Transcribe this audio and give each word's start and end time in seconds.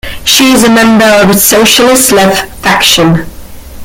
She 0.25 0.45
is 0.53 0.63
a 0.63 0.67
member 0.73 1.05
of 1.05 1.29
its 1.29 1.43
Socialist 1.43 2.11
Left 2.11 2.51
faction. 2.63 3.27